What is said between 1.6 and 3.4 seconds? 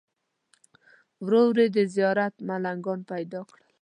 دې زیارت ملنګان پیدا